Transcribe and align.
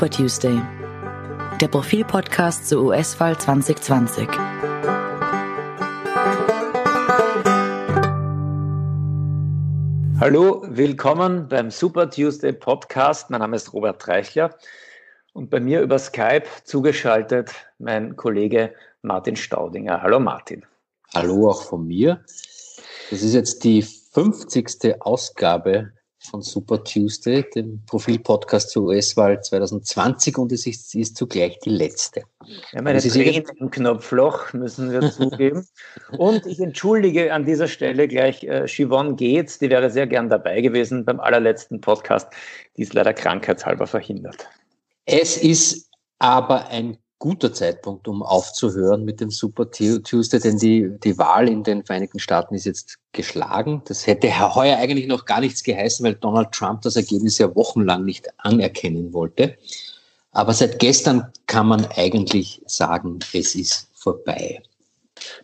Super 0.00 0.16
Tuesday, 0.16 0.62
der 1.60 1.68
Profil-Podcast 1.68 2.66
zur 2.66 2.84
US-Wahl 2.84 3.38
2020. 3.38 4.26
Hallo, 10.18 10.64
willkommen 10.70 11.48
beim 11.48 11.70
Super 11.70 12.08
Tuesday 12.08 12.54
Podcast. 12.54 13.28
Mein 13.28 13.40
Name 13.40 13.56
ist 13.56 13.74
Robert 13.74 14.08
Reichler 14.08 14.56
und 15.34 15.50
bei 15.50 15.60
mir 15.60 15.82
über 15.82 15.98
Skype 15.98 16.46
zugeschaltet 16.64 17.50
mein 17.78 18.16
Kollege 18.16 18.72
Martin 19.02 19.36
Staudinger. 19.36 20.00
Hallo 20.00 20.18
Martin. 20.18 20.64
Hallo 21.14 21.50
auch 21.50 21.64
von 21.64 21.86
mir. 21.86 22.24
Das 23.10 23.20
ist 23.20 23.34
jetzt 23.34 23.64
die 23.64 23.82
50. 23.82 25.02
Ausgabe 25.02 25.92
von 26.22 26.42
Super 26.42 26.84
Tuesday, 26.84 27.44
dem 27.54 27.82
Profilpodcast 27.86 28.70
zur 28.70 28.84
US-Wahl 28.84 29.42
2020 29.42 30.36
und 30.38 30.52
es 30.52 30.66
ist, 30.66 30.94
ist, 30.94 31.16
zugleich 31.16 31.58
die 31.60 31.70
letzte. 31.70 32.22
Wir 32.70 32.78
haben 32.78 32.86
eine 32.86 33.00
Träne 33.00 33.44
im 33.58 33.70
Knopfloch, 33.70 34.52
müssen 34.52 34.92
wir 34.92 35.10
zugeben. 35.10 35.66
und 36.18 36.44
ich 36.46 36.60
entschuldige 36.60 37.32
an 37.32 37.44
dieser 37.44 37.68
Stelle 37.68 38.06
gleich 38.06 38.44
äh, 38.44 38.66
Siobhan 38.66 39.16
Gates, 39.16 39.58
die 39.58 39.70
wäre 39.70 39.90
sehr 39.90 40.06
gern 40.06 40.28
dabei 40.28 40.60
gewesen 40.60 41.04
beim 41.04 41.20
allerletzten 41.20 41.80
Podcast, 41.80 42.28
die 42.76 42.82
ist 42.82 42.92
leider 42.92 43.14
krankheitshalber 43.14 43.86
verhindert. 43.86 44.46
Es 45.06 45.38
ist 45.38 45.88
aber 46.18 46.68
ein 46.68 46.98
guter 47.20 47.52
Zeitpunkt, 47.52 48.08
um 48.08 48.22
aufzuhören 48.22 49.04
mit 49.04 49.20
dem 49.20 49.30
Super 49.30 49.70
Tuesday, 49.70 50.40
denn 50.40 50.58
die, 50.58 50.88
die 51.04 51.18
Wahl 51.18 51.48
in 51.48 51.62
den 51.62 51.84
Vereinigten 51.84 52.18
Staaten 52.18 52.54
ist 52.54 52.64
jetzt 52.64 52.98
geschlagen. 53.12 53.82
Das 53.84 54.06
hätte 54.06 54.54
heuer 54.54 54.78
eigentlich 54.78 55.06
noch 55.06 55.26
gar 55.26 55.40
nichts 55.40 55.62
geheißen, 55.62 56.04
weil 56.04 56.14
Donald 56.14 56.50
Trump 56.50 56.80
das 56.80 56.96
Ergebnis 56.96 57.38
ja 57.38 57.54
wochenlang 57.54 58.04
nicht 58.04 58.28
anerkennen 58.38 59.12
wollte. 59.12 59.56
Aber 60.32 60.54
seit 60.54 60.78
gestern 60.78 61.30
kann 61.46 61.68
man 61.68 61.86
eigentlich 61.96 62.62
sagen, 62.66 63.18
es 63.34 63.54
ist 63.54 63.90
vorbei. 63.92 64.62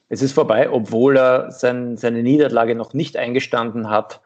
Es 0.09 0.23
ist 0.23 0.33
vorbei, 0.33 0.71
obwohl 0.71 1.19
er 1.19 1.51
sein, 1.51 1.99
seine 1.99 2.23
Niederlage 2.23 2.75
noch 2.75 2.95
nicht 2.95 3.19
eingestanden 3.19 3.91
hat. 3.91 4.23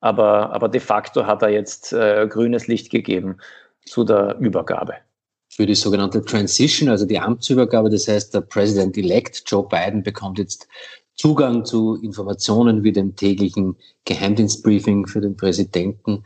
Aber, 0.00 0.54
aber 0.54 0.68
de 0.68 0.80
facto 0.80 1.26
hat 1.26 1.42
er 1.42 1.50
jetzt 1.50 1.92
äh, 1.92 2.26
grünes 2.28 2.66
Licht 2.66 2.90
gegeben 2.90 3.36
zu 3.84 4.04
der 4.04 4.36
Übergabe 4.38 4.94
für 5.54 5.66
die 5.66 5.76
sogenannte 5.76 6.24
Transition, 6.24 6.88
also 6.88 7.06
die 7.06 7.18
Amtsübergabe. 7.18 7.88
Das 7.88 8.08
heißt, 8.08 8.34
der 8.34 8.40
President-elect 8.40 9.44
Joe 9.46 9.66
Biden 9.68 10.02
bekommt 10.02 10.38
jetzt 10.38 10.66
Zugang 11.14 11.64
zu 11.64 11.94
Informationen 12.02 12.82
wie 12.82 12.90
dem 12.90 13.14
täglichen 13.14 13.76
Geheimdienstbriefing 14.04 15.06
für 15.06 15.20
den 15.20 15.36
Präsidenten. 15.36 16.24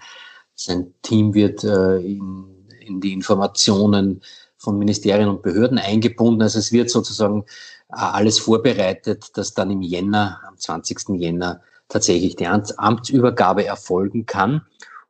Sein 0.55 0.95
Team 1.03 1.35
wird 1.35 1.63
äh, 1.63 1.99
in, 1.99 2.47
in 2.81 3.01
die 3.03 3.13
Informationen 3.13 4.23
von 4.57 4.79
Ministerien 4.79 5.29
und 5.29 5.43
Behörden 5.43 5.77
eingebunden. 5.77 6.41
Also 6.41 6.59
es 6.59 6.73
wird 6.73 6.89
sozusagen 6.89 7.43
äh, 7.91 7.97
alles 7.97 8.39
vorbereitet, 8.39 9.37
dass 9.37 9.53
dann 9.53 9.71
im 9.71 9.83
Jänner, 9.83 10.41
am 10.49 10.57
20. 10.57 11.21
Jänner, 11.21 11.61
tatsächlich 11.89 12.37
die 12.37 12.47
Amtsübergabe 12.47 13.67
erfolgen 13.67 14.25
kann 14.25 14.63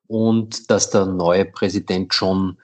und 0.09 0.71
dass 0.73 0.91
der 0.91 1.07
neue 1.07 1.45
Präsident 1.45 2.15
schon 2.15 2.59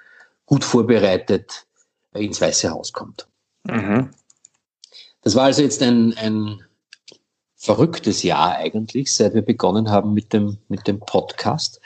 gut 0.47 0.65
vorbereitet 0.65 1.67
ins 2.13 2.41
Weiße 2.41 2.71
Haus 2.71 2.93
kommt. 2.93 3.29
Mhm. 3.65 4.11
Das 5.23 5.35
war 5.35 5.45
also 5.45 5.63
jetzt 5.63 5.83
ein, 5.83 6.15
ein 6.17 6.63
verrücktes 7.57 8.23
Jahr 8.23 8.57
eigentlich, 8.57 9.13
seit 9.13 9.35
wir 9.35 9.43
begonnen 9.43 9.91
haben 9.91 10.13
mit 10.13 10.33
dem, 10.33 10.59
mit 10.69 10.87
dem 10.87 11.01
Podcast. 11.01 11.81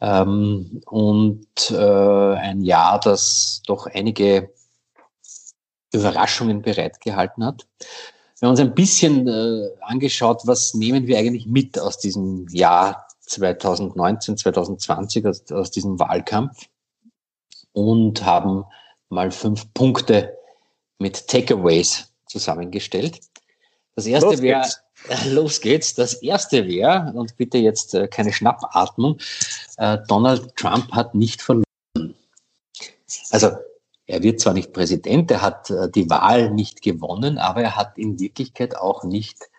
Ähm, 0.00 0.82
und 0.86 1.70
äh, 1.70 2.34
ein 2.34 2.62
Jahr, 2.62 3.00
das 3.00 3.62
doch 3.66 3.86
einige 3.86 4.50
Überraschungen 5.92 6.62
bereitgehalten 6.62 7.44
hat. 7.44 7.66
Wir 8.38 8.46
haben 8.46 8.50
uns 8.50 8.60
ein 8.60 8.74
bisschen 8.74 9.28
äh, 9.28 9.70
angeschaut, 9.80 10.42
was 10.44 10.74
nehmen 10.74 11.06
wir 11.06 11.18
eigentlich 11.18 11.46
mit 11.46 11.78
aus 11.78 11.98
diesem 11.98 12.46
Jahr 12.48 13.06
2019, 13.20 14.36
2020, 14.36 15.26
aus, 15.26 15.50
aus 15.50 15.70
diesem 15.70 15.98
Wahlkampf 15.98 16.68
und 17.76 18.24
haben 18.24 18.64
mal 19.10 19.30
fünf 19.30 19.72
Punkte 19.74 20.34
mit 20.98 21.28
Takeaways 21.28 22.10
zusammengestellt. 22.26 23.20
Das 23.94 24.06
erste 24.06 24.40
wäre, 24.40 24.66
los 25.28 25.60
geht's. 25.60 25.94
Das 25.94 26.14
erste 26.14 26.66
wäre, 26.66 27.12
und 27.14 27.36
bitte 27.36 27.58
jetzt 27.58 27.94
äh, 27.94 28.08
keine 28.08 28.32
Schnappatmung, 28.32 29.18
äh, 29.76 29.98
Donald 30.08 30.56
Trump 30.56 30.90
hat 30.92 31.14
nicht 31.14 31.42
verloren. 31.42 31.66
Also, 33.30 33.50
er 34.06 34.22
wird 34.22 34.40
zwar 34.40 34.54
nicht 34.54 34.72
Präsident, 34.72 35.30
er 35.30 35.42
hat 35.42 35.68
äh, 35.68 35.90
die 35.90 36.08
Wahl 36.08 36.50
nicht 36.50 36.80
gewonnen, 36.80 37.36
aber 37.36 37.60
er 37.60 37.76
hat 37.76 37.98
in 37.98 38.18
Wirklichkeit 38.18 38.74
auch 38.74 39.04
nicht 39.04 39.50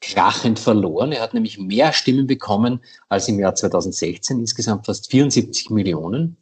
krachend 0.00 0.58
verloren. 0.58 1.12
Er 1.12 1.20
hat 1.20 1.34
nämlich 1.34 1.58
mehr 1.58 1.92
Stimmen 1.92 2.26
bekommen 2.26 2.80
als 3.10 3.28
im 3.28 3.38
Jahr 3.38 3.54
2016, 3.54 4.40
insgesamt 4.40 4.86
fast 4.86 5.10
74 5.10 5.68
Millionen. 5.68 6.38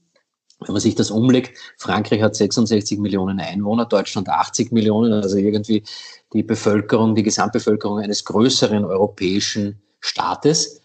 Wenn 0.67 0.73
man 0.73 0.81
sich 0.81 0.95
das 0.95 1.11
umlegt, 1.11 1.59
Frankreich 1.79 2.23
hat 2.23 2.35
66 2.37 2.99
Millionen 2.99 3.41
Einwohner, 3.41 3.87
Deutschland 3.87 4.29
80 4.29 4.73
Millionen, 4.73 5.13
also 5.13 5.37
irgendwie 5.37 5.85
die 6.33 6.43
Bevölkerung, 6.43 7.15
die 7.15 7.23
Gesamtbevölkerung 7.23 7.99
eines 7.99 8.25
größeren 8.25 8.85
europäischen 8.85 9.83
Staates. 10.01 10.83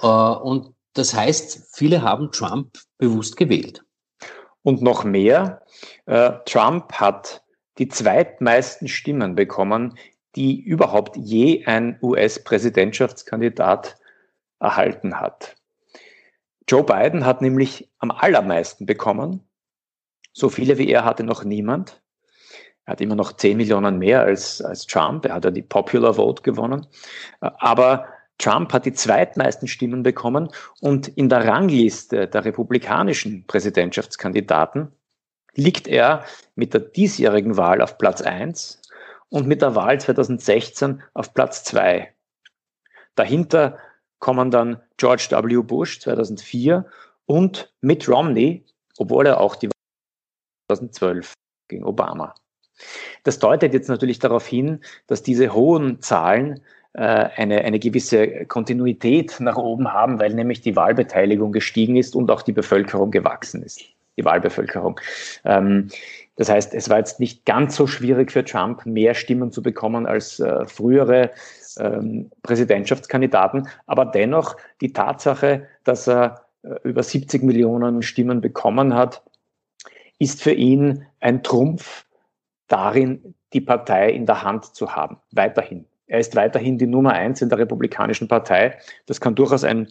Äh, 0.00 0.06
und 0.06 0.74
das 0.94 1.14
heißt, 1.14 1.68
viele 1.72 2.02
haben 2.02 2.32
Trump 2.32 2.78
bewusst 2.98 3.36
gewählt. 3.36 3.84
Und 4.62 4.82
noch 4.82 5.04
mehr, 5.04 5.62
äh, 6.06 6.32
Trump 6.44 6.92
hat 6.92 7.42
die 7.78 7.88
zweitmeisten 7.88 8.88
Stimmen 8.88 9.34
bekommen, 9.34 9.96
die 10.36 10.60
überhaupt 10.60 11.16
je 11.16 11.64
ein 11.66 11.98
US-Präsidentschaftskandidat 12.02 13.96
erhalten 14.60 15.18
hat. 15.18 15.56
Joe 16.70 16.84
Biden 16.84 17.26
hat 17.26 17.42
nämlich 17.42 17.90
am 17.98 18.12
allermeisten 18.12 18.86
bekommen. 18.86 19.40
So 20.32 20.48
viele 20.48 20.78
wie 20.78 20.88
er 20.88 21.04
hatte 21.04 21.24
noch 21.24 21.42
niemand. 21.42 22.00
Er 22.84 22.92
hat 22.92 23.00
immer 23.00 23.16
noch 23.16 23.32
10 23.32 23.56
Millionen 23.56 23.98
mehr 23.98 24.20
als, 24.20 24.62
als 24.62 24.86
Trump. 24.86 25.24
Er 25.26 25.34
hat 25.34 25.44
ja 25.44 25.50
die 25.50 25.62
Popular 25.62 26.14
Vote 26.14 26.42
gewonnen. 26.42 26.86
Aber 27.40 28.06
Trump 28.38 28.72
hat 28.72 28.86
die 28.86 28.92
zweitmeisten 28.92 29.66
Stimmen 29.66 30.04
bekommen 30.04 30.48
und 30.80 31.08
in 31.08 31.28
der 31.28 31.44
Rangliste 31.44 32.28
der 32.28 32.44
republikanischen 32.44 33.44
Präsidentschaftskandidaten 33.48 34.92
liegt 35.54 35.88
er 35.88 36.24
mit 36.54 36.72
der 36.72 36.82
diesjährigen 36.82 37.56
Wahl 37.56 37.82
auf 37.82 37.98
Platz 37.98 38.22
1 38.22 38.80
und 39.28 39.48
mit 39.48 39.60
der 39.60 39.74
Wahl 39.74 40.00
2016 40.00 41.02
auf 41.14 41.34
Platz 41.34 41.64
2. 41.64 42.14
Dahinter 43.16 43.76
kommen 44.20 44.50
dann 44.50 44.80
George 44.96 45.28
W. 45.30 45.62
Bush 45.62 46.00
2004 46.00 46.86
und 47.26 47.72
Mitt 47.80 48.08
Romney, 48.08 48.64
obwohl 48.98 49.26
er 49.26 49.40
auch 49.40 49.56
die 49.56 49.68
2012 50.70 51.34
gegen 51.68 51.84
Obama. 51.84 52.34
Das 53.24 53.38
deutet 53.38 53.74
jetzt 53.74 53.88
natürlich 53.88 54.18
darauf 54.18 54.46
hin, 54.46 54.80
dass 55.06 55.22
diese 55.22 55.52
hohen 55.52 56.00
Zahlen 56.00 56.60
äh, 56.92 57.02
eine, 57.02 57.62
eine 57.64 57.78
gewisse 57.78 58.46
Kontinuität 58.46 59.38
nach 59.40 59.56
oben 59.56 59.92
haben, 59.92 60.18
weil 60.18 60.34
nämlich 60.34 60.60
die 60.60 60.76
Wahlbeteiligung 60.76 61.52
gestiegen 61.52 61.96
ist 61.96 62.16
und 62.16 62.30
auch 62.30 62.42
die 62.42 62.52
Bevölkerung 62.52 63.10
gewachsen 63.10 63.62
ist, 63.62 63.82
die 64.16 64.24
Wahlbevölkerung. 64.24 64.98
Ähm, 65.44 65.88
das 66.36 66.48
heißt, 66.48 66.74
es 66.74 66.88
war 66.88 66.98
jetzt 66.98 67.20
nicht 67.20 67.44
ganz 67.44 67.76
so 67.76 67.86
schwierig 67.86 68.32
für 68.32 68.44
Trump, 68.44 68.86
mehr 68.86 69.14
Stimmen 69.14 69.52
zu 69.52 69.62
bekommen 69.62 70.06
als 70.06 70.40
äh, 70.40 70.64
frühere 70.66 71.30
ähm, 71.78 72.30
Präsidentschaftskandidaten. 72.42 73.68
Aber 73.86 74.06
dennoch 74.06 74.56
die 74.80 74.92
Tatsache, 74.92 75.66
dass 75.84 76.08
er 76.08 76.46
äh, 76.62 76.74
über 76.84 77.02
70 77.02 77.42
Millionen 77.42 78.02
Stimmen 78.02 78.40
bekommen 78.40 78.94
hat, 78.94 79.22
ist 80.18 80.42
für 80.42 80.52
ihn 80.52 81.06
ein 81.20 81.42
Trumpf 81.42 82.06
darin, 82.68 83.34
die 83.52 83.60
Partei 83.60 84.10
in 84.10 84.26
der 84.26 84.42
Hand 84.42 84.74
zu 84.74 84.94
haben. 84.94 85.18
Weiterhin. 85.32 85.86
Er 86.06 86.18
ist 86.18 86.34
weiterhin 86.36 86.78
die 86.78 86.86
Nummer 86.86 87.12
eins 87.12 87.40
in 87.40 87.48
der 87.48 87.58
Republikanischen 87.58 88.28
Partei. 88.28 88.78
Das 89.06 89.20
kann 89.20 89.34
durchaus 89.34 89.64
ein 89.64 89.88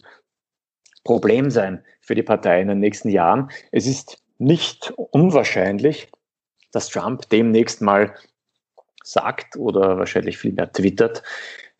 Problem 1.04 1.50
sein 1.50 1.82
für 2.00 2.14
die 2.14 2.22
Partei 2.22 2.60
in 2.60 2.68
den 2.68 2.78
nächsten 2.78 3.08
Jahren. 3.08 3.50
Es 3.72 3.86
ist 3.86 4.22
nicht 4.38 4.92
unwahrscheinlich, 4.96 6.10
dass 6.72 6.88
Trump 6.88 7.28
demnächst 7.30 7.80
mal 7.80 8.14
sagt 9.02 9.56
oder 9.56 9.98
wahrscheinlich 9.98 10.38
vielmehr 10.38 10.70
twittert, 10.72 11.22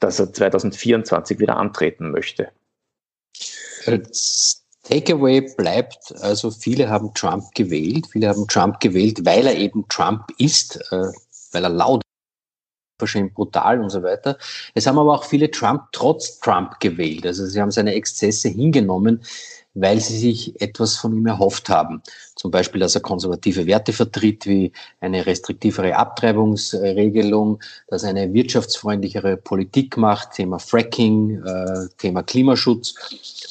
dass 0.01 0.19
er 0.19 0.33
2024 0.33 1.39
wieder 1.39 1.57
antreten 1.57 2.11
möchte. 2.11 2.51
Als 3.87 4.65
Takeaway 4.83 5.43
bleibt, 5.57 6.15
also 6.21 6.51
viele 6.51 6.89
haben 6.89 7.15
Trump 7.15 7.55
gewählt, 7.55 8.09
viele 8.11 8.29
haben 8.29 8.47
Trump 8.49 8.81
gewählt, 8.81 9.25
weil 9.25 9.47
er 9.47 9.57
eben 9.57 9.87
Trump 9.89 10.25
ist, 10.39 10.77
äh, 10.91 11.13
weil 11.53 11.65
er 11.65 11.71
laut 11.71 12.03
verschämt 12.99 13.35
brutal 13.35 13.81
und 13.81 13.91
so 13.91 14.03
weiter. 14.03 14.37
Es 14.75 14.87
haben 14.87 14.99
aber 14.99 15.15
auch 15.15 15.25
viele 15.25 15.51
Trump 15.51 15.85
trotz 15.93 16.39
Trump 16.41 16.81
gewählt. 16.81 17.27
Also 17.27 17.47
sie 17.47 17.61
haben 17.61 17.71
seine 17.71 17.95
Exzesse 17.95 18.49
hingenommen, 18.49 19.23
weil 19.75 20.01
sie 20.01 20.19
sich 20.19 20.61
etwas 20.61 20.97
von 20.97 21.15
ihm 21.15 21.27
erhofft 21.27 21.69
haben. 21.69 22.03
Zum 22.35 22.51
Beispiel, 22.51 22.81
dass 22.81 22.95
er 22.95 23.03
konservative 23.03 23.67
Werte 23.67 23.93
vertritt, 23.93 24.47
wie 24.47 24.73
eine 25.01 25.25
restriktivere 25.27 25.97
Abtreibungsregelung, 25.97 27.61
dass 27.89 28.03
er 28.03 28.11
eine 28.11 28.33
wirtschaftsfreundlichere 28.33 29.37
Politik 29.37 29.97
macht, 29.97 30.33
Thema 30.33 30.59
Fracking, 30.59 31.43
äh, 31.45 31.89
Thema 31.99 32.23
Klimaschutz. 32.23 32.95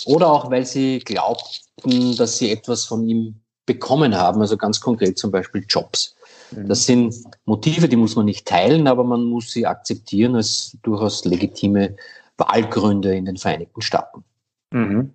Oder 0.06 0.32
auch, 0.32 0.52
weil 0.52 0.66
sie 0.66 1.00
glaubten, 1.00 2.16
dass 2.18 2.38
sie 2.38 2.52
etwas 2.52 2.86
von 2.86 3.08
ihm 3.08 3.36
bekommen 3.66 4.16
haben, 4.16 4.42
also 4.42 4.58
ganz 4.58 4.82
konkret 4.82 5.18
zum 5.18 5.32
Beispiel 5.32 5.64
Jobs. 5.70 6.16
Mhm. 6.52 6.68
Das 6.68 6.86
sind 6.86 7.16
Motive, 7.46 7.88
die 7.88 7.96
muss 7.96 8.16
man 8.16 8.26
nicht 8.26 8.48
teilen, 8.48 8.88
aber 8.88 9.04
man 9.04 9.24
muss 9.26 9.52
sie 9.52 9.66
akzeptieren 9.66 10.36
als 10.36 10.76
durchaus 10.82 11.24
legitime 11.24 11.96
Wahlgründe 12.38 13.16
in 13.16 13.26
den 13.26 13.38
Vereinigten 13.38 13.82
Staaten. 13.82 14.24
Mhm. 14.72 15.14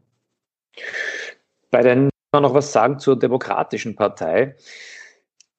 Bei 1.70 1.82
den 1.82 2.10
noch 2.32 2.54
was 2.54 2.72
sagen 2.72 2.98
zur 2.98 3.18
Demokratischen 3.18 3.94
Partei. 3.94 4.56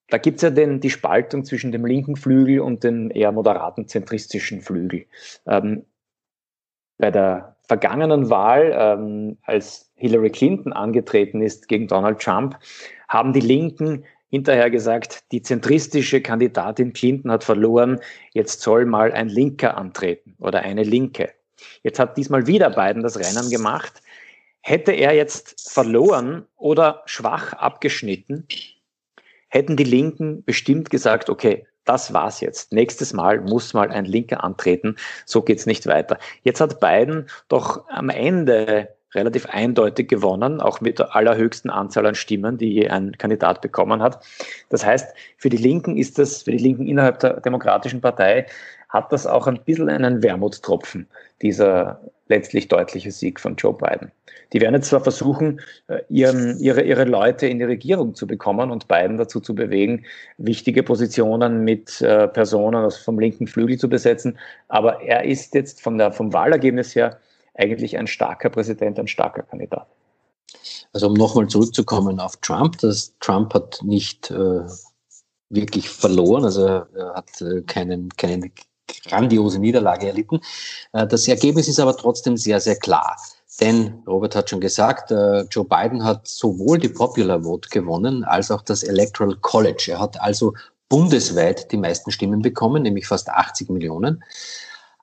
Da 0.10 0.18
gibt 0.18 0.38
es 0.38 0.44
ja 0.44 0.50
den, 0.50 0.80
die 0.80 0.90
Spaltung 0.90 1.46
zwischen 1.46 1.72
dem 1.72 1.86
linken 1.86 2.16
Flügel 2.16 2.60
und 2.60 2.84
dem 2.84 3.12
eher 3.12 3.32
moderaten 3.32 3.88
zentristischen 3.88 4.62
Flügel. 4.62 5.06
Ähm, 5.48 5.86
bei 6.98 7.12
der 7.12 7.56
vergangenen 7.68 8.30
Wahl, 8.30 8.74
ähm, 8.78 9.38
als 9.44 9.92
Hillary 9.96 10.30
Clinton 10.30 10.74
angetreten 10.74 11.42
ist 11.42 11.68
gegen 11.68 11.88
Donald 11.88 12.20
Trump, 12.20 12.58
haben 13.08 13.34
die 13.34 13.40
Linken 13.40 14.06
hinterher 14.30 14.70
gesagt, 14.70 15.24
die 15.32 15.42
zentristische 15.42 16.22
Kandidatin 16.22 16.94
Clinton 16.94 17.32
hat 17.32 17.44
verloren, 17.44 18.00
jetzt 18.34 18.62
soll 18.62 18.86
mal 18.86 19.12
ein 19.12 19.30
Linker 19.30 19.78
antreten 19.78 20.36
oder 20.40 20.62
eine 20.62 20.84
Linke. 20.84 21.34
Jetzt 21.84 22.00
hat 22.00 22.18
diesmal 22.18 22.46
wieder 22.48 22.70
Biden 22.70 23.02
das 23.02 23.18
Rennen 23.18 23.50
gemacht. 23.50 24.02
Hätte 24.68 24.94
er 24.94 25.14
jetzt 25.14 25.70
verloren 25.72 26.48
oder 26.58 27.04
schwach 27.06 27.54
abgeschnitten, 27.54 28.48
hätten 29.48 29.78
die 29.78 29.84
Linken 29.84 30.44
bestimmt 30.44 30.90
gesagt, 30.90 31.30
okay, 31.30 31.68
das 31.84 32.14
war's 32.14 32.42
jetzt. 32.42 32.74
Nächstes 32.74 33.14
Mal 33.14 33.42
muss 33.42 33.76
mal 33.76 33.92
ein 33.92 34.06
Linker 34.06 34.44
antreten. 34.44 34.96
So 35.28 35.44
geht's 35.44 35.68
nicht 35.68 35.86
weiter. 35.86 36.18
Jetzt 36.42 36.62
hat 36.62 36.80
Biden 36.80 37.30
doch 37.48 37.88
am 37.90 38.10
Ende 38.10 38.90
relativ 39.14 39.46
eindeutig 39.46 40.08
gewonnen, 40.08 40.60
auch 40.60 40.82
mit 40.82 40.98
der 40.98 41.16
allerhöchsten 41.16 41.70
Anzahl 41.70 42.08
an 42.08 42.16
Stimmen, 42.16 42.58
die 42.58 42.74
je 42.74 42.90
ein 42.90 43.16
Kandidat 43.20 43.62
bekommen 43.62 44.02
hat. 44.02 44.26
Das 44.70 44.84
heißt, 44.84 45.16
für 45.38 45.50
die 45.50 45.58
Linken 45.58 45.96
ist 45.96 46.18
das, 46.18 46.42
für 46.42 46.52
die 46.52 46.58
Linken 46.58 46.88
innerhalb 46.88 47.20
der 47.20 47.40
Demokratischen 47.40 48.02
Partei 48.02 48.48
hat 48.90 49.12
das 49.14 49.28
auch 49.28 49.46
ein 49.46 49.62
bisschen 49.64 49.90
einen 49.90 50.24
Wermutstropfen, 50.24 51.08
dieser 51.44 52.02
letztlich 52.28 52.68
deutliche 52.68 53.12
Sieg 53.12 53.40
von 53.40 53.56
Joe 53.56 53.74
Biden. 53.74 54.12
Die 54.54 54.62
werden 54.62 54.76
jetzt 54.76 54.90
zwar 54.90 55.02
versuchen, 55.02 55.62
äh, 55.88 56.00
ihren, 56.10 56.60
ihre, 56.60 56.82
ihre 56.82 57.04
Leute 57.04 57.48
in 57.48 57.60
die 57.60 57.66
Regierung 57.66 58.16
zu 58.16 58.28
bekommen 58.28 58.72
und 58.72 58.88
Biden 58.88 59.18
dazu 59.18 59.40
zu 59.40 59.54
bewegen, 59.56 60.06
wichtige 60.38 60.84
Positionen 60.84 61.64
mit 61.64 62.02
äh, 62.02 62.28
Personen 62.28 62.90
vom 62.92 63.20
linken 63.20 63.48
Flügel 63.48 63.78
zu 63.78 63.90
besetzen, 63.90 64.38
aber 64.68 65.02
er 65.02 65.24
ist 65.26 65.54
jetzt 65.54 65.82
von 65.82 65.98
der, 65.98 66.12
vom 66.12 66.34
Wahlergebnis 66.34 66.96
her 66.96 67.20
eigentlich 67.56 67.98
ein 67.98 68.08
starker 68.08 68.50
Präsident, 68.50 69.00
ein 69.00 69.08
starker 69.08 69.44
Kandidat. 69.44 69.88
Also 70.94 71.08
um 71.08 71.14
nochmal 71.14 71.48
zurückzukommen 71.48 72.20
auf 72.20 72.38
Trump, 72.38 72.78
das 72.80 73.14
Trump 73.20 73.54
hat 73.54 73.80
nicht 73.84 74.32
äh, 74.32 74.62
wirklich 75.50 75.90
verloren, 75.90 76.46
also 76.46 76.66
er 76.66 77.14
hat 77.14 77.42
äh, 77.42 77.62
keinen, 77.62 78.10
keinen 78.10 78.52
grandiose 79.08 79.60
Niederlage 79.60 80.08
erlitten. 80.08 80.40
Äh, 80.94 81.08
das 81.08 81.28
Ergebnis 81.28 81.68
ist 81.68 81.80
aber 81.80 81.96
trotzdem 81.96 82.38
sehr, 82.38 82.60
sehr 82.60 82.76
klar. 82.78 83.16
Denn 83.60 84.04
Robert 84.06 84.36
hat 84.36 84.50
schon 84.50 84.60
gesagt, 84.60 85.12
äh, 85.12 85.42
Joe 85.44 85.66
Biden 85.66 86.04
hat 86.04 86.28
sowohl 86.28 86.78
die 86.78 86.90
Popular 86.90 87.44
Vote 87.44 87.70
gewonnen 87.70 88.24
als 88.26 88.52
auch 88.52 88.62
das 88.62 88.84
Electoral 88.84 89.36
College. 89.38 89.88
Er 89.92 90.00
hat 90.00 90.20
also 90.20 90.54
bundesweit 90.90 91.72
die 91.72 91.78
meisten 91.78 92.12
Stimmen 92.12 92.42
bekommen, 92.42 92.84
nämlich 92.84 93.08
fast 93.08 93.30
80 93.30 93.70
Millionen, 93.70 94.24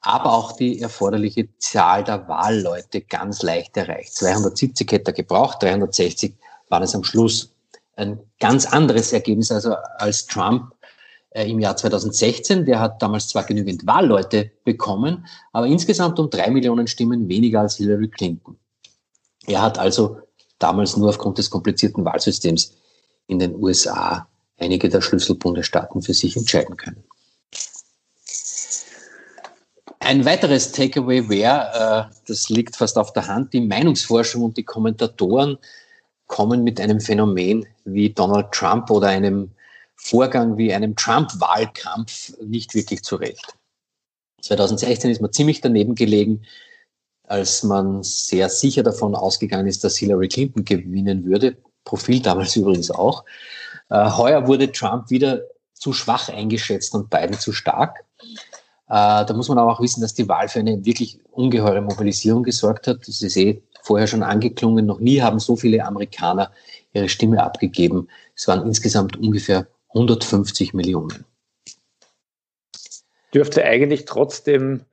aber 0.03 0.33
auch 0.33 0.53
die 0.53 0.81
erforderliche 0.81 1.49
Zahl 1.59 2.05
der 2.05 2.29
Wahlleute 2.29 3.01
ganz 3.01 3.43
leicht 3.43 3.77
erreicht. 3.77 4.15
270 4.15 4.91
hätte 4.91 5.13
er 5.13 5.15
gebraucht, 5.15 5.63
360 5.63 6.35
waren 6.69 6.83
es 6.83 6.95
am 6.95 7.05
Schluss. 7.05 7.53
Ein 7.97 8.21
ganz 8.41 8.67
anderes 8.67 9.13
Ergebnis 9.13 9.51
also 9.53 9.75
als 9.99 10.27
Trump 10.27 10.73
äh, 11.35 11.49
im 11.51 11.61
Jahr 11.61 11.77
2016. 11.77 12.65
Der 12.65 12.81
hat 12.81 13.03
damals 13.03 13.29
zwar 13.29 13.45
genügend 13.45 13.87
Wahlleute 13.87 14.51
bekommen, 14.65 15.27
aber 15.53 15.67
insgesamt 15.67 16.19
um 16.19 16.31
drei 16.31 16.51
Millionen 16.51 16.87
Stimmen 16.87 17.29
weniger 17.29 17.61
als 17.61 17.77
Hillary 17.77 18.09
Clinton. 18.09 18.57
Er 19.47 19.63
hat 19.63 19.79
also 19.79 20.19
damals 20.59 20.97
nur 20.97 21.09
aufgrund 21.09 21.39
des 21.39 21.51
komplizierten 21.51 22.05
Wahlsystems 22.05 22.75
in 23.27 23.39
den 23.39 23.55
USA 23.57 24.29
einige 24.59 24.89
der 24.89 25.01
Schlüsselbundesstaaten 25.01 26.03
für 26.03 26.15
sich 26.15 26.37
entscheiden 26.37 26.77
können. 26.77 27.03
Ein 29.99 30.25
weiteres 30.25 30.73
Takeaway 30.73 31.29
wäre, 31.29 32.09
äh, 32.11 32.15
das 32.27 32.49
liegt 32.49 32.77
fast 32.77 32.99
auf 32.99 33.13
der 33.13 33.29
Hand, 33.29 33.53
die 33.53 33.61
Meinungsforschung 33.61 34.43
und 34.43 34.57
die 34.57 34.65
Kommentatoren 34.65 35.59
kommen 36.27 36.65
mit 36.65 36.81
einem 36.81 37.01
Phänomen 37.01 37.67
wie 37.85 38.11
Donald 38.11 38.51
Trump 38.53 38.91
oder 38.91 39.09
einem 39.09 39.53
Vorgang 40.05 40.57
wie 40.59 40.75
einem 40.75 40.97
Trump-Wahlkampf 40.97 42.37
nicht 42.41 42.75
wirklich 42.75 43.05
zurecht. 43.05 43.55
2016 44.43 45.13
ist 45.13 45.21
man 45.21 45.33
ziemlich 45.33 45.61
daneben 45.61 45.95
gelegen, 45.95 46.43
als 47.29 47.63
man 47.63 48.03
sehr 48.03 48.49
sicher 48.49 48.83
davon 48.83 49.15
ausgegangen 49.15 49.69
ist, 49.69 49.85
dass 49.85 49.97
Hillary 49.97 50.27
Clinton 50.27 50.65
gewinnen 50.65 51.25
würde. 51.25 51.57
Profil 51.85 52.21
damals 52.21 52.57
übrigens 52.57 52.91
auch. 52.91 53.25
Äh, 53.91 54.11
heuer 54.11 54.49
wurde 54.49 54.73
Trump 54.73 55.09
wieder 55.11 55.43
zu 55.73 55.93
schwach 55.93 56.29
eingeschätzt 56.29 56.95
und 56.97 57.09
Biden 57.09 57.39
zu 57.39 57.53
stark. 57.53 58.05
Äh, 58.21 59.25
da 59.25 59.33
muss 59.35 59.49
man 59.49 59.59
aber 59.59 59.73
auch 59.73 59.81
wissen, 59.81 60.01
dass 60.01 60.15
die 60.15 60.29
Wahl 60.29 60.49
für 60.49 60.59
eine 60.59 60.85
wirklich 60.85 61.21
ungeheure 61.31 61.81
Mobilisierung 61.81 62.43
gesorgt 62.43 62.89
hat. 62.89 63.07
Das 63.07 63.23
ist 63.23 63.37
eh 63.37 63.63
vorher 63.83 64.09
schon 64.09 64.25
angeklungen. 64.25 64.85
Noch 64.85 64.99
nie 64.99 65.23
haben 65.23 65.39
so 65.39 65.55
viele 65.55 65.85
Amerikaner 65.85 66.51
ihre 66.93 67.09
Stimme 67.09 67.41
abgegeben. 67.41 68.09
Es 68.35 68.49
waren 68.49 68.67
insgesamt 68.67 69.17
ungefähr 69.17 69.69
150 69.95 70.75
Millionen. 70.75 71.25
Dürfte 73.35 73.65
eigentlich 73.65 74.05
trotzdem 74.05 74.85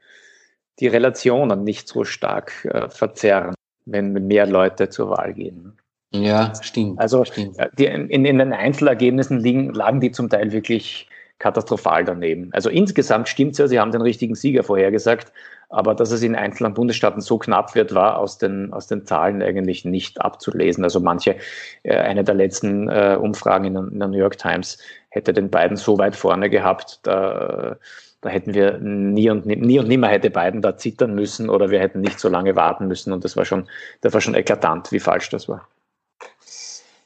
die 0.80 0.88
Relationen 0.88 1.64
nicht 1.64 1.88
so 1.88 2.06
stark 2.06 2.66
äh, 2.66 2.90
verzerren, 2.90 3.54
wenn 3.86 4.14
mehr 4.14 4.46
Leute 4.46 4.90
zur 4.90 5.10
Wahl 5.10 5.34
gehen. 5.34 5.78
Ja, 6.12 6.54
stimmt. 6.62 7.00
Also 7.00 7.26
stimmt. 7.26 7.60
Äh, 7.60 7.70
die, 7.78 7.86
in, 7.86 8.10
in 8.10 8.38
den 8.38 8.54
Einzelergebnissen 8.54 9.40
liegen, 9.40 9.74
lagen 9.74 10.00
die 10.00 10.12
zum 10.12 10.30
Teil 10.30 10.52
wirklich 10.52 11.09
katastrophal 11.40 12.04
daneben. 12.04 12.50
Also 12.54 12.70
insgesamt 12.70 13.30
stimmt 13.30 13.54
es 13.54 13.58
ja, 13.58 13.68
Sie 13.68 13.80
haben 13.80 13.92
den 13.92 14.02
richtigen 14.02 14.36
Sieger 14.36 14.64
vorhergesagt, 14.64 15.32
aber 15.70 15.96
dass 15.96 16.12
es 16.12 16.22
in 16.22 16.36
einzelnen 16.36 16.74
Bundesstaaten 16.74 17.22
so 17.22 17.38
knapp 17.38 17.76
wird, 17.76 17.96
war 17.96 18.18
aus 18.18 18.38
den, 18.38 18.74
aus 18.74 18.88
den 18.88 19.06
Zahlen 19.06 19.42
eigentlich 19.42 19.86
nicht 19.86 20.20
abzulesen. 20.20 20.84
Also 20.84 21.00
manche, 21.00 21.38
äh, 21.84 21.96
eine 21.96 22.24
der 22.24 22.36
letzten 22.36 22.90
äh, 22.90 23.18
Umfragen 23.20 23.66
in, 23.66 23.76
in, 23.76 24.00
der 24.00 24.08
New 24.10 24.18
York 24.18 24.38
Times 24.38 24.80
hätte 25.10 25.32
den 25.32 25.50
beiden 25.50 25.78
so 25.78 25.98
weit 25.98 26.16
vorne 26.16 26.50
gehabt, 26.50 27.00
da, 27.04 27.78
da 28.22 28.30
hätten 28.30 28.54
wir 28.54 28.80
nie 28.80 29.30
und, 29.30 29.46
nie 29.46 29.80
und 29.80 29.88
nimmer 29.88 30.08
hätte 30.08 30.30
Biden 30.30 30.62
da 30.62 30.76
zittern 30.76 31.16
müssen 31.16 31.50
oder 31.50 31.70
wir 31.70 31.80
hätten 31.80 32.02
nicht 32.02 32.20
so 32.20 32.30
lange 32.30 32.56
warten 32.56 32.88
müssen 32.88 33.14
und 33.14 33.24
das 33.24 33.38
war 33.38 33.46
schon, 33.46 33.68
das 34.02 34.14
war 34.14 34.22
schon 34.22 34.36
eklatant, 34.36 34.92
wie 34.92 35.00
falsch 35.00 35.30
das 35.30 35.48
war. 35.48 35.68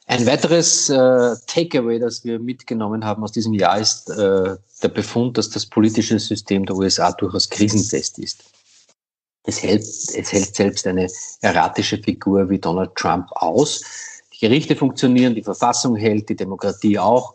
Ein 0.06 0.26
weiteres 0.26 0.90
äh, 0.90 1.34
Takeaway, 1.46 1.98
das 1.98 2.24
wir 2.24 2.38
mitgenommen 2.38 3.04
haben 3.04 3.24
aus 3.24 3.32
diesem 3.32 3.54
Jahr, 3.54 3.78
ist 3.78 4.10
äh, 4.10 4.56
der 4.82 4.88
Befund, 4.88 5.38
dass 5.38 5.48
das 5.48 5.64
politische 5.64 6.18
System 6.18 6.66
der 6.66 6.76
USA 6.76 7.12
durchaus 7.12 7.48
krisenfest 7.48 8.18
ist. 8.18 8.44
Es 9.44 9.62
hält, 9.62 9.82
es 9.82 10.32
hält 10.32 10.54
selbst 10.54 10.86
eine 10.86 11.08
erratische 11.40 11.98
Figur 11.98 12.48
wie 12.50 12.58
Donald 12.58 12.94
Trump 12.96 13.28
aus. 13.32 13.82
Die 14.34 14.38
Gerichte 14.40 14.76
funktionieren, 14.76 15.34
die 15.34 15.42
Verfassung 15.42 15.96
hält, 15.96 16.28
die 16.28 16.36
Demokratie 16.36 16.98
auch. 16.98 17.34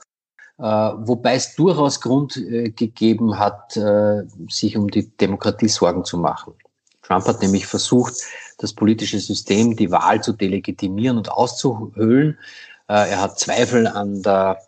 Äh, 0.60 0.64
wobei 0.64 1.36
es 1.36 1.56
durchaus 1.56 2.02
Grund 2.02 2.38
äh, 2.38 2.70
gegeben 2.70 3.40
hat, 3.40 3.78
äh, 3.78 4.24
sich 4.50 4.78
um 4.78 4.92
die 4.92 5.10
Demokratie 5.18 5.70
Sorgen 5.70 6.04
zu 6.04 6.18
machen. 6.18 6.54
Trump 7.02 7.26
hat 7.26 7.42
nämlich 7.42 7.66
versucht, 7.66 8.14
das 8.60 8.74
politische 8.74 9.20
System, 9.20 9.75
die 9.75 9.92
Wahl 9.92 10.22
zu 10.22 10.34
delegitimieren 10.34 11.18
und 11.18 11.32
auszuhöhlen. 11.32 12.38
Äh, 12.88 13.10
er 13.10 13.22
hat 13.22 13.39
Zweifel 13.39 13.88
an 13.88 14.22
der, 14.22 14.60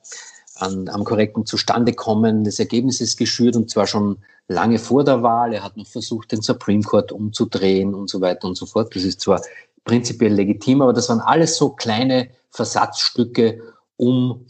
an, 0.55 0.89
am 0.89 1.03
korrekten 1.03 1.45
Zustandekommen 1.45 2.43
des 2.43 2.59
Ergebnisses 2.59 3.17
geschürt 3.17 3.55
und 3.55 3.69
zwar 3.69 3.87
schon 3.87 4.17
lange 4.47 4.79
vor 4.79 5.03
der 5.03 5.21
Wahl. 5.23 5.53
Er 5.53 5.63
hat 5.63 5.77
noch 5.77 5.87
versucht, 5.87 6.31
den 6.31 6.41
Supreme 6.41 6.83
Court 6.83 7.11
umzudrehen 7.11 7.93
und 7.93 8.09
so 8.09 8.21
weiter 8.21 8.47
und 8.47 8.55
so 8.55 8.65
fort. 8.65 8.95
Das 8.95 9.03
ist 9.03 9.21
zwar 9.21 9.41
prinzipiell 9.83 10.33
legitim, 10.33 10.81
aber 10.81 10.93
das 10.93 11.09
waren 11.09 11.19
alles 11.19 11.57
so 11.57 11.69
kleine 11.69 12.29
Versatzstücke, 12.49 13.61
um 13.97 14.45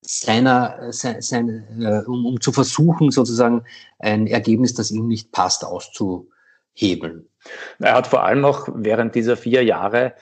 seiner, 0.00 0.92
sein, 0.92 1.20
sein, 1.20 1.82
äh, 1.82 2.08
um, 2.08 2.24
um 2.24 2.40
zu 2.40 2.52
versuchen, 2.52 3.10
sozusagen 3.10 3.64
ein 3.98 4.26
Ergebnis, 4.26 4.74
das 4.74 4.90
ihm 4.90 5.08
nicht 5.08 5.32
passt, 5.32 5.64
auszuhebeln. 5.64 7.28
Er 7.78 7.94
hat 7.94 8.06
vor 8.06 8.24
allem 8.24 8.40
noch 8.40 8.68
während 8.74 9.14
dieser 9.14 9.36
vier 9.36 9.64
Jahre 9.64 10.14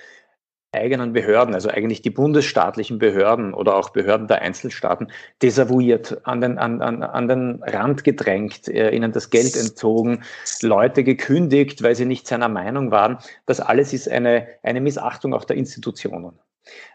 eigenen 0.75 1.13
Behörden, 1.13 1.55
also 1.55 1.69
eigentlich 1.69 2.03
die 2.03 2.11
bundesstaatlichen 2.11 2.99
Behörden 2.99 3.55
oder 3.55 3.77
auch 3.77 3.91
Behörden 3.91 4.27
der 4.27 4.43
Einzelstaaten, 4.43 5.11
desavouiert, 5.41 6.27
an 6.27 6.41
den, 6.41 6.59
an, 6.59 6.83
an, 6.83 7.03
an 7.03 7.29
den 7.29 7.63
Rand 7.63 8.05
gedrängt, 8.05 8.69
äh, 8.69 8.91
ihnen 8.91 9.13
das 9.13 9.31
Geld 9.31 9.57
entzogen, 9.57 10.25
Leute 10.63 11.05
gekündigt, 11.05 11.83
weil 11.83 11.95
sie 11.95 12.05
nicht 12.07 12.27
seiner 12.27 12.49
Meinung 12.49 12.91
waren. 12.91 13.19
Das 13.47 13.61
alles 13.61 13.93
ist 13.93 14.09
eine, 14.09 14.49
eine 14.63 14.81
Missachtung 14.81 15.33
auch 15.33 15.45
der 15.45 15.57
Institutionen. 15.57 16.39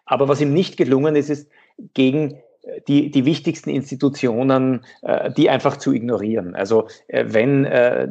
Aber 0.05 0.27
was 0.27 0.41
ihm 0.41 0.53
nicht 0.53 0.77
gelungen 0.77 1.15
ist, 1.15 1.29
ist 1.29 1.49
gegen 1.93 2.41
die, 2.87 3.11
die 3.11 3.25
wichtigsten 3.25 3.69
Institutionen, 3.69 4.85
äh, 5.01 5.31
die 5.31 5.49
einfach 5.49 5.77
zu 5.77 5.93
ignorieren. 5.93 6.55
Also 6.55 6.87
äh, 7.07 7.25
wenn 7.27 7.65
äh, 7.65 8.07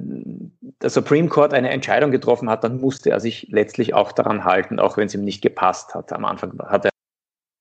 der 0.82 0.90
Supreme 0.90 1.28
Court 1.28 1.52
eine 1.52 1.70
Entscheidung 1.70 2.10
getroffen 2.10 2.48
hat, 2.48 2.64
dann 2.64 2.80
musste 2.80 3.10
er 3.10 3.20
sich 3.20 3.48
letztlich 3.50 3.94
auch 3.94 4.12
daran 4.12 4.44
halten, 4.44 4.78
auch 4.78 4.96
wenn 4.96 5.06
es 5.06 5.14
ihm 5.14 5.24
nicht 5.24 5.42
gepasst 5.42 5.94
hat. 5.94 6.12
Am 6.12 6.24
Anfang 6.24 6.58
hat 6.66 6.84
er 6.84 6.90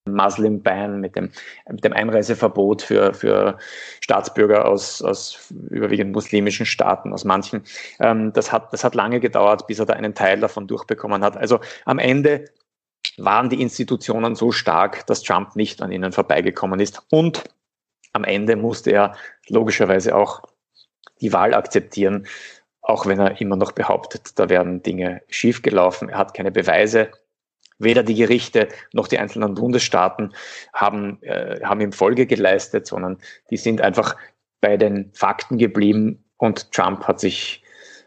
Muslim 0.05 0.61
Ban 0.61 1.01
mit 1.01 1.15
dem, 1.15 1.31
mit 1.69 1.83
dem 1.83 1.93
Einreiseverbot 1.93 2.81
für, 2.81 3.13
für 3.13 3.57
Staatsbürger 4.01 4.65
aus, 4.65 5.01
aus 5.01 5.51
überwiegend 5.69 6.13
muslimischen 6.13 6.65
Staaten, 6.65 7.13
aus 7.13 7.25
manchen. 7.25 7.63
Ähm, 7.99 8.31
das, 8.33 8.51
hat, 8.51 8.71
das 8.71 8.83
hat 8.83 8.95
lange 8.95 9.19
gedauert, 9.19 9.67
bis 9.67 9.79
er 9.79 9.85
da 9.85 9.93
einen 9.93 10.15
Teil 10.15 10.39
davon 10.39 10.67
durchbekommen 10.67 11.23
hat. 11.23 11.35
Also 11.37 11.59
am 11.85 11.99
Ende 11.99 12.45
waren 13.17 13.49
die 13.49 13.61
Institutionen 13.61 14.35
so 14.35 14.51
stark, 14.51 15.05
dass 15.07 15.23
Trump 15.23 15.55
nicht 15.55 15.81
an 15.81 15.91
ihnen 15.91 16.11
vorbeigekommen 16.11 16.79
ist. 16.79 17.01
Und 17.09 17.43
am 18.13 18.23
Ende 18.23 18.55
musste 18.55 18.91
er 18.91 19.15
logischerweise 19.49 20.15
auch 20.15 20.41
die 21.21 21.33
Wahl 21.33 21.53
akzeptieren, 21.53 22.27
auch 22.87 23.05
wenn 23.05 23.19
er 23.19 23.41
immer 23.41 23.57
noch 23.57 23.73
behauptet, 23.73 24.39
da 24.39 24.47
werden 24.47 24.81
Dinge 24.81 25.21
schiefgelaufen. 25.27 26.07
Er 26.07 26.19
hat 26.19 26.33
keine 26.33 26.51
Beweise. 26.51 27.09
Weder 27.79 28.01
die 28.01 28.15
Gerichte 28.15 28.69
noch 28.93 29.09
die 29.09 29.19
einzelnen 29.19 29.55
Bundesstaaten 29.55 30.33
haben, 30.73 31.21
äh, 31.21 31.59
haben 31.63 31.81
ihm 31.81 31.91
Folge 31.91 32.25
geleistet, 32.25 32.87
sondern 32.87 33.17
die 33.51 33.57
sind 33.57 33.81
einfach 33.81 34.15
bei 34.61 34.77
den 34.77 35.11
Fakten 35.13 35.57
geblieben 35.57 36.23
und 36.37 36.71
Trump 36.71 37.03
hat 37.03 37.19
sich, 37.19 37.61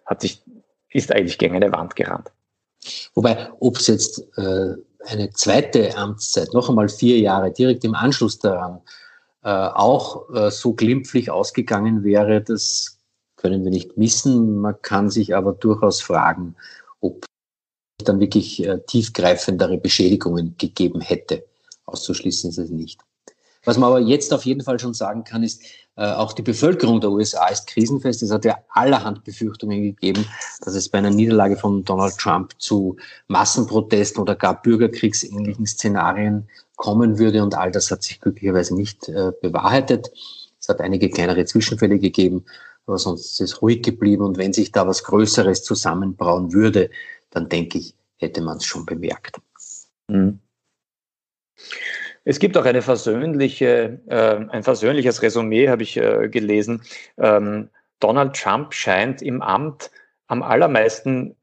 hat 0.07 0.23
sich, 0.23 0.43
ist 0.89 1.13
eigentlich 1.13 1.39
gegen 1.39 1.55
eine 1.55 1.71
Wand 1.73 1.95
gerannt. 1.95 2.33
Wobei, 3.15 3.51
ob 3.61 3.77
es 3.77 3.87
jetzt 3.87 4.27
äh, 4.39 4.75
eine 5.07 5.31
zweite 5.31 5.95
Amtszeit, 5.95 6.55
noch 6.55 6.71
einmal 6.71 6.89
vier 6.89 7.19
Jahre 7.19 7.53
direkt 7.53 7.85
im 7.85 7.95
Anschluss 7.95 8.39
daran, 8.39 8.81
äh, 9.45 9.51
auch 9.51 10.29
äh, 10.35 10.51
so 10.51 10.73
glimpflich 10.73 11.31
ausgegangen 11.31 12.03
wäre, 12.03 12.41
das 12.41 13.00
können 13.41 13.65
wir 13.65 13.71
nicht 13.71 13.97
wissen. 13.97 14.59
Man 14.59 14.81
kann 14.83 15.11
sich 15.11 15.35
aber 15.35 15.53
durchaus 15.53 16.01
fragen, 16.01 16.57
ob 17.01 17.25
dann 18.05 18.21
wirklich 18.21 18.65
äh, 18.65 18.81
tiefgreifendere 18.87 19.79
Beschädigungen 19.79 20.55
gegeben 20.59 21.01
hätte. 21.01 21.45
Auszuschließen 21.87 22.51
ist 22.51 22.59
es 22.59 22.71
nicht. 22.71 23.01
Was 23.65 23.77
man 23.77 23.91
aber 23.91 24.01
jetzt 24.01 24.33
auf 24.33 24.47
jeden 24.47 24.63
Fall 24.63 24.79
schon 24.79 24.95
sagen 24.95 25.25
kann, 25.25 25.43
ist, 25.43 25.63
äh, 25.97 26.13
auch 26.13 26.33
die 26.33 26.43
Bevölkerung 26.43 27.01
der 27.01 27.11
USA 27.11 27.49
ist 27.49 27.67
krisenfest. 27.67 28.23
Es 28.23 28.31
hat 28.31 28.45
ja 28.45 28.59
allerhand 28.71 29.25
Befürchtungen 29.25 29.83
gegeben, 29.83 30.25
dass 30.65 30.75
es 30.75 30.89
bei 30.89 30.99
einer 30.99 31.11
Niederlage 31.11 31.57
von 31.57 31.85
Donald 31.85 32.17
Trump 32.17 32.55
zu 32.59 32.97
Massenprotesten 33.29 34.23
oder 34.23 34.35
gar 34.35 34.63
bürgerkriegsähnlichen 34.63 35.67
Szenarien 35.67 36.49
kommen 36.77 37.19
würde. 37.19 37.43
Und 37.43 37.55
all 37.55 37.71
das 37.71 37.91
hat 37.91 38.03
sich 38.03 38.21
glücklicherweise 38.21 38.75
nicht 38.75 39.09
äh, 39.09 39.33
bewahrheitet. 39.43 40.11
Es 40.59 40.69
hat 40.69 40.81
einige 40.81 41.11
kleinere 41.11 41.45
Zwischenfälle 41.45 41.99
gegeben, 41.99 42.45
aber 42.91 42.99
sonst 42.99 43.27
ist 43.27 43.41
es 43.41 43.63
ruhig 43.63 43.83
geblieben. 43.83 44.25
Und 44.25 44.37
wenn 44.37 44.53
sich 44.53 44.73
da 44.73 44.87
was 44.87 45.05
Größeres 45.05 45.63
zusammenbrauen 45.63 46.53
würde, 46.53 46.91
dann 47.31 47.49
denke 47.49 47.79
ich, 47.79 47.95
hätte 48.17 48.43
man 48.43 48.59
es 48.59 48.65
schon 48.65 48.85
bemerkt. 48.85 49.41
Mhm. 50.09 50.41
Es 52.25 52.39
gibt 52.39 52.57
auch 52.57 52.65
eine 52.65 52.83
versöhnliche, 52.83 54.01
äh, 54.09 54.45
ein 54.51 54.63
versöhnliches 54.63 55.23
Resümee, 55.23 55.69
habe 55.69 55.83
ich 55.83 55.97
äh, 55.97 56.29
gelesen. 56.29 56.83
Ähm, 57.17 57.71
Donald 58.01 58.37
Trump 58.37 58.75
scheint 58.75 59.23
im 59.23 59.41
Amt 59.41 59.91
am 60.27 60.43
allermeisten 60.43 61.37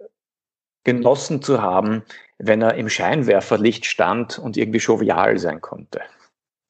genossen 0.84 1.42
zu 1.42 1.62
haben, 1.62 2.04
wenn 2.38 2.62
er 2.62 2.76
im 2.76 2.90
Scheinwerferlicht 2.90 3.86
stand 3.86 4.38
und 4.38 4.58
irgendwie 4.58 4.80
jovial 4.80 5.38
sein 5.40 5.62
konnte. 5.62 6.02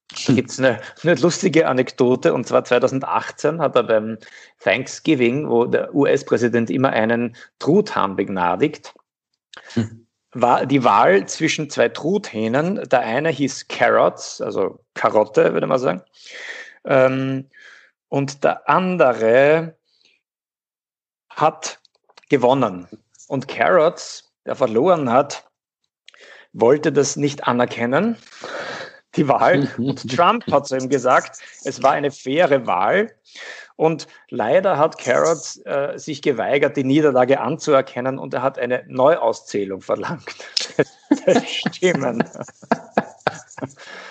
Da 0.09 0.33
gibt 0.33 0.49
es 0.49 0.59
eine, 0.59 0.79
eine 1.03 1.15
lustige 1.15 1.67
Anekdote, 1.67 2.33
und 2.33 2.47
zwar 2.47 2.63
2018 2.63 3.59
hat 3.61 3.75
er 3.75 3.83
beim 3.83 4.17
Thanksgiving, 4.59 5.49
wo 5.49 5.65
der 5.65 5.93
US-Präsident 5.93 6.69
immer 6.69 6.91
einen 6.91 7.35
Truthahn 7.59 8.15
begnadigt, 8.15 8.93
hm 9.73 10.07
war 10.41 10.65
die 10.65 10.83
Wahl 10.83 11.27
zwischen 11.27 11.69
zwei 11.69 11.89
Truthähnen. 11.89 12.87
Der 12.89 12.99
eine 12.99 13.29
hieß 13.29 13.67
Carrots, 13.67 14.41
also 14.41 14.79
Karotte, 14.93 15.53
würde 15.53 15.67
man 15.67 15.79
sagen. 15.79 16.01
Ähm, 16.85 17.49
und 18.09 18.43
der 18.43 18.69
andere 18.69 19.77
hat 21.29 21.79
gewonnen. 22.29 22.87
Und 23.27 23.47
Carrots, 23.47 24.31
der 24.45 24.55
verloren 24.55 25.11
hat, 25.11 25.49
wollte 26.53 26.91
das 26.91 27.15
nicht 27.15 27.47
anerkennen, 27.47 28.17
die 29.17 29.27
Wahl. 29.27 29.69
Und 29.77 30.09
Trump 30.15 30.49
hat 30.51 30.67
zu 30.67 30.77
ihm 30.77 30.89
gesagt, 30.89 31.39
es 31.63 31.81
war 31.83 31.91
eine 31.91 32.11
faire 32.11 32.65
Wahl. 32.65 33.11
Und 33.75 34.07
leider 34.29 34.77
hat 34.77 34.97
Carrot 34.97 35.63
äh, 35.65 35.99
sich 35.99 36.21
geweigert, 36.23 36.77
die 36.77 36.83
Niederlage 36.83 37.39
anzuerkennen 37.39 38.17
und 38.17 38.33
er 38.33 38.41
hat 38.41 38.57
eine 38.57 38.83
Neuauszählung 38.87 39.81
verlangt. 39.81 40.35
Stimmen. 41.45 42.23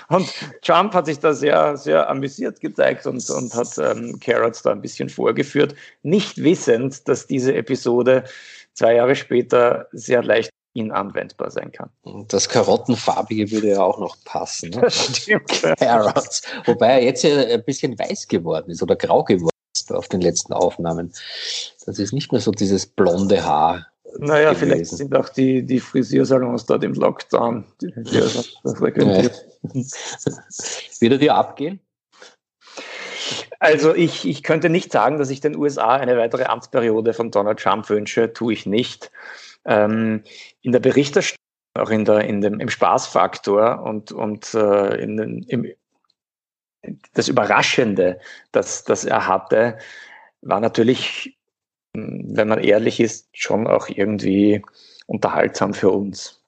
Und 0.09 0.33
Trump 0.63 0.95
hat 0.95 1.07
sich 1.07 1.19
da 1.19 1.33
sehr, 1.35 1.77
sehr 1.77 2.09
amüsiert 2.09 2.61
gezeigt 2.61 3.07
und, 3.07 3.29
und 3.29 3.55
hat 3.55 3.79
ähm, 3.79 4.21
Carrots 4.21 4.63
da 4.63 4.71
ein 4.71 4.81
bisschen 4.81 5.09
vorgeführt, 5.09 5.75
nicht 6.03 6.43
wissend, 6.43 7.09
dass 7.09 7.27
diese 7.27 7.55
Episode 7.55 8.25
zwei 8.73 8.95
Jahre 8.95 9.17
später 9.17 9.89
sehr 9.91 10.23
leicht 10.23 10.51
ihn 10.77 10.93
anwendbar 10.93 11.51
sein 11.51 11.73
kann. 11.73 11.91
Das 12.29 12.49
Karottenfarbige 12.49 13.51
würde 13.51 13.71
ja 13.71 13.83
auch 13.83 13.99
noch 13.99 14.17
passen. 14.25 14.71
Ne? 14.71 14.87
Stimmt. 14.91 15.63
Carrots. 15.79 16.43
Wobei 16.67 16.89
er 16.89 17.03
jetzt 17.03 17.23
ja 17.25 17.39
ein 17.39 17.65
bisschen 17.65 17.99
weiß 17.99 18.29
geworden 18.29 18.71
ist 18.71 18.83
oder 18.83 18.97
grau 18.97 19.25
geworden 19.25 19.51
auf 19.91 20.09
den 20.09 20.21
letzten 20.21 20.53
Aufnahmen. 20.53 21.13
Das 21.85 21.99
ist 21.99 22.13
nicht 22.13 22.33
mehr 22.33 22.41
so 22.41 22.51
dieses 22.51 22.87
blonde 22.87 23.45
Haar. 23.45 23.87
Naja, 24.19 24.53
gewesen. 24.53 24.69
vielleicht 24.69 24.91
sind 24.91 25.15
auch 25.15 25.29
die, 25.29 25.63
die 25.63 25.81
Frisiersalons 25.81 26.67
dort 26.67 26.85
im 26.85 26.95
Lockdown. 26.95 27.65
Die, 27.81 27.93
die 27.97 28.75
frequentiert. 28.77 29.47
Wird 31.01 31.13
er 31.13 31.19
dir 31.19 31.35
abgehen? 31.35 31.81
Also 33.59 33.95
ich, 33.95 34.27
ich 34.27 34.43
könnte 34.43 34.69
nicht 34.69 34.93
sagen, 34.93 35.19
dass 35.19 35.31
ich 35.31 35.41
den 35.41 35.57
USA 35.57 35.97
eine 35.97 36.17
weitere 36.17 36.45
Amtsperiode 36.45 37.15
von 37.15 37.31
Donald 37.31 37.59
Trump 37.59 37.89
wünsche, 37.89 38.33
tue 38.33 38.53
ich 38.53 38.67
nicht. 38.67 39.11
Ähm, 39.67 40.23
in 40.63 40.73
der 40.73 40.81
Berichterstattung, 40.81 41.37
auch 41.77 41.91
in 41.91 42.05
der, 42.05 42.21
in 42.21 42.41
dem, 42.41 42.61
im 42.61 42.69
Spaßfaktor 42.69 43.83
und, 43.83 44.13
und 44.13 44.55
äh, 44.55 44.97
in 44.97 45.43
im, 45.49 45.73
das 47.15 47.29
Überraschende, 47.29 48.21
das, 48.53 48.85
das 48.85 49.05
er 49.05 49.27
hatte, 49.27 49.79
war 50.43 50.61
natürlich, 50.61 51.37
wenn 51.95 52.49
man 52.49 52.61
ehrlich 52.61 53.01
ist, 53.01 53.29
schon 53.33 53.67
auch 53.67 53.89
irgendwie 53.89 54.63
unterhaltsam 55.07 55.75
für 55.75 55.91
uns. 55.91 56.46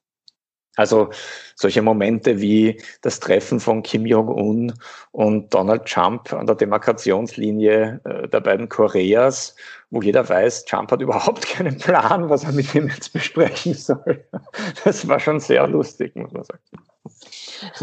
Also 0.79 1.11
solche 1.57 1.83
Momente 1.83 2.41
wie 2.41 2.81
das 3.03 3.19
Treffen 3.19 3.59
von 3.59 3.83
Kim 3.83 4.07
Jong-un 4.07 4.73
und 5.11 5.53
Donald 5.53 5.87
Trump 5.87 6.33
an 6.33 6.47
der 6.47 6.55
Demarkationslinie 6.55 8.01
äh, 8.05 8.29
der 8.29 8.41
beiden 8.41 8.69
Koreas, 8.69 9.57
wo 9.91 10.01
jeder 10.01 10.29
weiß, 10.29 10.67
Trump 10.67 10.93
hat 10.93 11.03
überhaupt 11.03 11.49
keinen 11.49 11.79
Plan, 11.79 12.31
was 12.31 12.45
er 12.45 12.53
mit 12.53 12.73
ihm 12.77 12.87
jetzt 12.87 13.13
besprechen 13.13 13.75
soll. 13.75 14.25
Das 14.85 15.09
war 15.09 15.19
schon 15.19 15.41
sehr 15.41 15.67
lustig, 15.67 16.15
muss 16.15 16.31
man 16.31 16.45
sagen. 16.45 16.63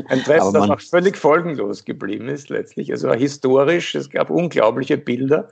Ein 0.07 0.23
Treffen, 0.23 0.53
das 0.53 0.69
auch 0.69 0.79
völlig 0.79 1.17
folgenlos 1.17 1.83
geblieben 1.83 2.29
ist 2.29 2.47
letztlich. 2.47 2.91
Also 2.91 3.11
historisch, 3.11 3.93
es 3.95 4.09
gab 4.09 4.29
unglaubliche 4.29 4.97
Bilder. 4.97 5.49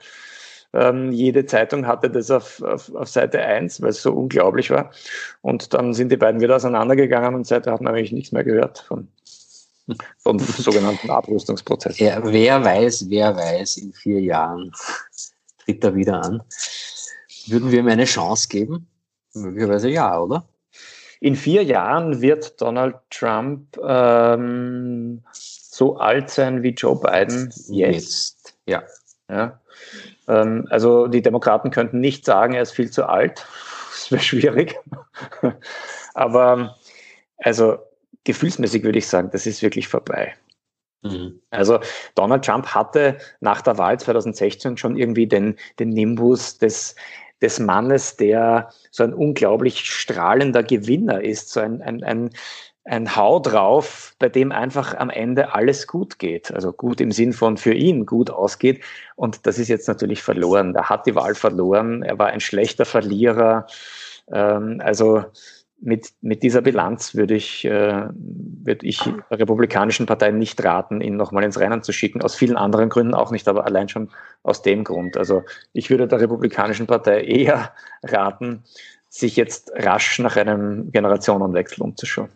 Ähm, 0.74 1.12
jede 1.12 1.46
Zeitung 1.46 1.86
hatte 1.86 2.10
das 2.10 2.32
auf, 2.32 2.62
auf, 2.64 2.94
auf 2.96 3.08
Seite 3.08 3.40
1, 3.40 3.82
weil 3.82 3.90
es 3.90 4.02
so 4.02 4.12
unglaublich 4.12 4.72
war. 4.72 4.92
Und 5.42 5.74
dann 5.74 5.94
sind 5.94 6.12
die 6.12 6.18
beiden 6.18 6.42
wieder 6.42 6.56
auseinandergegangen 6.56 7.36
und 7.36 7.46
seitdem 7.46 7.74
hat 7.74 7.82
man 7.82 7.94
eigentlich 7.94 8.12
nichts 8.12 8.32
mehr 8.32 8.44
gehört 8.44 8.80
von, 8.80 9.08
vom 10.18 10.40
sogenannten 10.40 11.12
Abrüstungsprozess. 11.12 12.00
Ja, 12.00 12.22
wer 12.24 12.64
weiß, 12.64 13.10
wer 13.10 13.36
weiß, 13.36 13.78
in 13.78 13.94
vier 13.94 14.20
Jahren 14.20 14.72
tritt 15.64 15.84
er 15.84 15.96
wieder 15.96 16.24
an. 16.24 16.42
Würden 17.48 17.72
wir 17.72 17.80
ihm 17.80 17.88
eine 17.88 18.06
Chance 18.06 18.48
geben? 18.48 18.88
Möglicherweise 19.34 19.90
ja, 19.90 20.20
oder? 20.20 20.48
In 21.20 21.36
vier 21.36 21.64
Jahren 21.64 22.22
wird 22.22 22.60
Donald 22.62 22.96
Trump 23.10 23.78
ähm, 23.86 25.24
so 25.32 25.98
alt 25.98 26.30
sein 26.30 26.64
wie 26.64 26.70
Joe 26.70 27.00
Biden 27.00 27.50
jetzt. 27.70 27.70
jetzt. 27.70 28.56
Ja. 28.66 28.84
ja. 29.30 29.60
Ähm, 30.28 30.68
also 30.70 31.08
die 31.08 31.22
Demokraten 31.22 31.72
könnten 31.72 32.00
nicht 32.00 32.26
sagen, 32.26 32.54
er 32.54 32.62
ist 32.62 32.72
viel 32.72 32.92
zu 32.92 33.08
alt. 33.08 33.46
Das 33.94 34.12
wäre 34.12 34.22
schwierig. 34.24 34.76
Aber 36.16 36.76
also 37.38 37.78
gefühlsmäßig 38.24 38.84
würde 38.84 38.98
ich 38.98 39.08
sagen, 39.08 39.30
das 39.32 39.46
ist 39.46 39.62
wirklich 39.62 39.88
vorbei. 39.88 40.34
Mhm. 41.04 41.40
Also 41.52 41.80
Donald 42.16 42.44
Trump 42.44 42.68
hatte 42.68 43.18
nach 43.40 43.62
der 43.62 43.78
Wahl 43.78 44.00
2016 44.00 44.78
schon 44.78 44.98
irgendwie 44.98 45.28
den, 45.28 45.58
den 45.80 45.90
Nimbus 45.90 46.58
des, 46.58 46.96
des 47.42 47.60
Mannes, 47.60 48.16
der 48.16 48.70
so 48.92 49.04
ein 49.04 49.14
unglaublich 49.14 49.86
strahlender 49.86 50.64
Gewinner 50.64 51.22
ist, 51.22 51.50
so 51.52 51.60
ein, 51.60 51.82
ein, 51.82 52.04
ein, 52.04 52.30
ein 52.86 53.16
Hau 53.16 53.40
drauf, 53.40 54.14
bei 54.20 54.28
dem 54.28 54.52
einfach 54.52 54.96
am 54.96 55.10
Ende 55.10 55.54
alles 55.54 55.88
gut 55.88 56.20
geht. 56.20 56.54
Also 56.54 56.74
gut 56.74 57.00
im 57.00 57.12
Sinn 57.12 57.32
von 57.34 57.58
für 57.58 57.74
ihn 57.74 58.06
gut 58.06 58.30
ausgeht. 58.30 58.84
Und 59.16 59.48
das 59.48 59.58
ist 59.58 59.70
jetzt 59.70 59.88
natürlich 59.88 60.22
verloren. 60.22 60.76
Er 60.76 60.90
hat 60.90 61.06
die 61.06 61.16
Wahl 61.16 61.36
verloren. 61.36 62.04
Er 62.04 62.20
war 62.20 62.28
ein 62.28 62.42
schlechter 62.42 62.86
Verlierer. 62.86 63.68
Ähm, 64.32 64.82
also 64.84 65.24
mit, 65.80 66.14
mit 66.22 66.44
dieser 66.44 66.62
Bilanz 66.62 67.16
würde 67.16 67.36
ich, 67.36 67.66
äh, 67.66 68.08
würde 68.14 68.86
ich 68.86 69.00
der 69.00 69.40
Republikanischen 69.40 70.06
Partei 70.06 70.32
nicht 70.32 70.64
raten, 70.64 71.02
ihn 71.02 71.16
nochmal 71.16 71.44
ins 71.44 71.60
Rennen 71.60 71.84
zu 71.84 71.94
schicken. 71.94 72.22
Aus 72.22 72.36
vielen 72.36 72.58
anderen 72.58 72.90
Gründen 72.90 73.14
auch 73.14 73.32
nicht, 73.32 73.48
aber 73.48 73.66
allein 73.66 73.90
schon 73.90 74.10
aus 74.44 74.62
dem 74.62 74.84
Grund. 74.84 75.18
Also 75.18 75.44
ich 75.72 75.90
würde 75.90 76.08
der 76.08 76.22
Republikanischen 76.22 76.88
Partei 76.88 77.24
eher 77.24 77.72
raten, 78.02 78.64
sich 79.10 79.36
jetzt 79.36 79.72
rasch 79.76 80.20
nach 80.20 80.36
einem 80.38 80.92
Generationenwechsel 80.92 81.84
umzuschauen. 81.84 82.30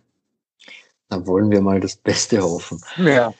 Dann 1.09 1.25
wollen 1.27 1.51
wir 1.51 1.61
mal 1.61 1.79
das 1.79 1.95
Beste 1.95 2.41
hoffen. 2.41 2.81
Ja. 2.97 3.33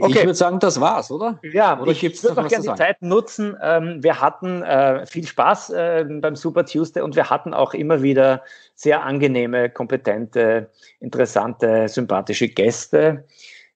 Okay. 0.00 0.10
Ich 0.10 0.16
würde 0.24 0.34
sagen, 0.34 0.58
das 0.60 0.80
war's, 0.80 1.10
oder? 1.10 1.40
Ja, 1.42 1.80
oder 1.80 1.90
ich 1.90 2.02
würde 2.02 2.40
noch 2.40 2.48
gerne 2.48 2.64
die 2.68 2.74
Zeit 2.74 3.02
nutzen. 3.02 3.56
Ähm, 3.60 4.02
wir 4.02 4.20
hatten 4.20 4.62
äh, 4.62 5.06
viel 5.06 5.26
Spaß 5.26 5.70
äh, 5.70 6.04
beim 6.20 6.36
Super 6.36 6.64
Tuesday 6.64 7.02
und 7.02 7.16
wir 7.16 7.30
hatten 7.30 7.54
auch 7.54 7.74
immer 7.74 8.02
wieder 8.02 8.42
sehr 8.74 9.02
angenehme, 9.02 9.70
kompetente, 9.70 10.70
interessante, 11.00 11.88
sympathische 11.88 12.48
Gäste. 12.48 13.24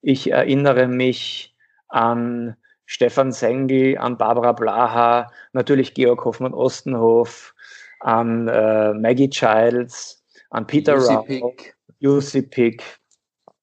Ich 0.01 0.31
erinnere 0.31 0.87
mich 0.87 1.55
an 1.89 2.57
Stefan 2.87 3.33
Sengel, 3.33 3.99
an 3.99 4.19
Barbara 4.19 4.53
Blaha, 4.53 5.31
natürlich 5.53 5.95
Georg 5.95 6.25
Hoffmann-Ostenhof, 6.25 7.55
an 8.01 8.49
äh, 8.49 8.93
Maggie 8.95 9.31
Childs, 9.31 10.23
an 10.51 10.67
Peter 10.67 10.97
Rao, 10.97 11.55
Jussi 12.03 12.43
Pick, 12.43 12.83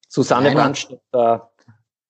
Susanne 0.08 0.52
Brandstätter, 0.52 1.50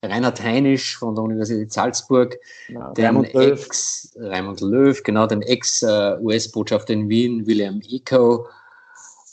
Reinhard 0.02 0.40
Heinisch 0.42 0.96
von 0.96 1.14
der 1.14 1.24
Universität 1.24 1.72
Salzburg, 1.72 2.38
ja, 2.68 2.92
den 2.92 3.04
Raimund 3.04 3.32
Löw. 3.34 3.66
Ex, 3.66 4.16
Raimund 4.18 4.60
Löw, 4.60 5.02
genau, 5.02 5.26
den 5.26 5.42
Ex-US-Botschafter 5.42 6.94
in 6.94 7.08
Wien, 7.08 7.46
William 7.46 7.82
Eco. 7.86 8.46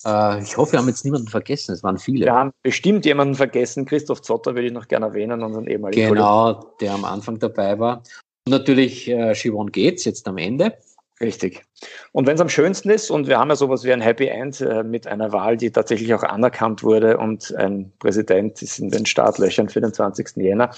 Äh, 0.05 0.41
ich 0.41 0.57
hoffe, 0.57 0.73
wir 0.73 0.79
haben 0.79 0.87
jetzt 0.87 1.05
niemanden 1.05 1.27
vergessen, 1.27 1.71
es 1.73 1.83
waren 1.83 1.99
viele. 1.99 2.25
Wir 2.25 2.33
haben 2.33 2.51
bestimmt 2.63 3.05
jemanden 3.05 3.35
vergessen, 3.35 3.85
Christoph 3.85 4.23
Zotter 4.23 4.55
würde 4.55 4.67
ich 4.67 4.73
noch 4.73 4.87
gerne 4.87 5.05
erwähnen, 5.05 5.43
unseren 5.43 5.67
ehemaligen 5.67 6.09
Genau, 6.09 6.53
Kollegen. 6.55 6.71
der 6.81 6.93
am 6.95 7.05
Anfang 7.05 7.37
dabei 7.39 7.77
war. 7.79 8.01
Und 8.45 8.51
natürlich 8.51 9.07
äh, 9.07 9.33
Siobhan 9.35 9.71
Gates 9.71 10.03
jetzt 10.05 10.27
am 10.27 10.37
Ende. 10.37 10.77
Richtig. 11.19 11.63
Und 12.11 12.27
wenn 12.27 12.35
es 12.35 12.41
am 12.41 12.49
schönsten 12.49 12.91
ist, 12.91 13.09
und 13.09 13.27
wir 13.27 13.39
haben 13.39 13.49
ja 13.49 13.55
sowas 13.55 13.83
wie 13.83 13.91
ein 13.91 14.01
Happy 14.01 14.27
End 14.27 14.61
äh, 14.61 14.83
mit 14.83 15.07
einer 15.07 15.31
Wahl, 15.31 15.57
die 15.57 15.71
tatsächlich 15.71 16.13
auch 16.13 16.21
anerkannt 16.21 16.83
wurde 16.83 17.17
und 17.17 17.55
ein 17.55 17.91
Präsident 17.97 18.61
ist 18.61 18.77
in 18.77 18.89
den 18.89 19.05
Startlöchern 19.07 19.67
für 19.67 19.81
den 19.81 19.93
20. 19.93 20.37
Jänner. 20.37 20.69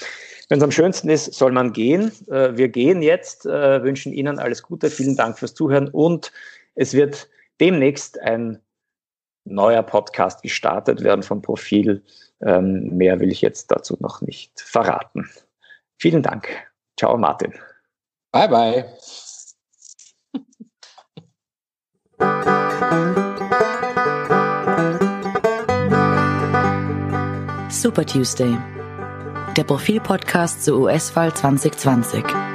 Wenn 0.48 0.60
es 0.60 0.63
am 0.63 0.72
schönsten 0.72 1.10
ist, 1.10 1.34
soll 1.34 1.51
man 1.51 1.74
gehen. 1.74 2.13
Äh, 2.29 2.55
wir 2.55 2.69
gehen 2.69 3.01
jetzt, 3.01 3.46
äh, 3.46 3.84
wünschen 3.84 4.13
Ihnen 4.13 4.39
alles 4.39 4.63
Gute, 4.63 4.89
vielen 4.89 5.17
Dank 5.17 5.38
fürs 5.38 5.53
Zuhören 5.55 5.89
und 5.89 6.31
es 6.75 6.93
wird 6.93 7.27
demnächst 7.60 8.22
ein 8.22 8.62
neuer 9.43 9.84
Podcast 9.84 10.41
gestartet 10.41 11.03
werden 11.03 11.24
vom 11.24 11.41
Profil. 11.41 12.01
Ähm, 12.41 12.95
mehr 12.95 13.19
will 13.19 13.32
ich 13.32 13.41
jetzt 13.41 13.71
dazu 13.71 13.97
noch 13.99 14.21
nicht 14.21 14.62
verraten. 14.62 15.30
Vielen 15.97 16.23
Dank. 16.23 16.47
Ciao, 16.97 17.17
Martin. 17.17 17.54
Bye, 18.32 18.47
bye. 18.47 18.86
Super 27.70 28.06
Tuesday, 28.06 28.58
der 29.58 29.63
Profil-Podcast 29.63 30.63
zur 30.63 30.80
US-Wahl 30.80 31.34
2020. 31.34 32.48